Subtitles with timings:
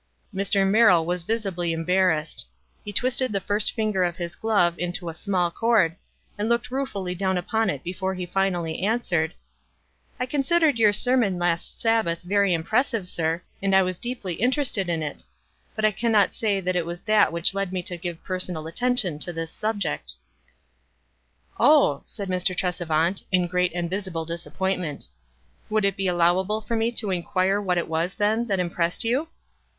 [0.33, 0.67] Mr.
[0.67, 2.47] Merrill was visible embarrassed.
[2.83, 5.95] He twisted the first finder of his ^love into a small cord,
[6.39, 9.35] and looked ruefully down upon it before he finally answered,
[10.19, 15.03] —"I considered your sermon last Sabbath very impressive, sir, and I was deeply interested in
[15.03, 15.23] it;
[15.75, 19.31] but I cannot say it was that which led me to give personal attention to
[19.31, 20.15] this subject.""
[21.59, 22.57] Oh," said Mr.
[22.57, 25.09] Tresevant, in great and visi ble disappointment.
[25.69, 29.03] "Would it be allowable for me to inquire what it was, then, that im pressed
[29.03, 29.27] you